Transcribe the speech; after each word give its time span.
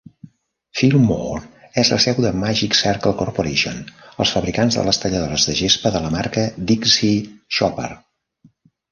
Fillmore 0.77 1.49
és 1.81 1.89
la 1.95 1.97
seu 2.05 2.15
de 2.25 2.29
Magic 2.43 2.77
Circle 2.79 3.11
Corporation, 3.19 3.77
els 4.25 4.31
fabricants 4.37 4.77
de 4.79 4.85
les 4.87 4.99
talladores 5.03 5.45
de 5.51 5.55
gespa 5.59 5.91
de 5.97 6.01
la 6.07 6.09
marca 6.15 6.47
Dixie 6.73 7.21
Chopper. 7.59 7.91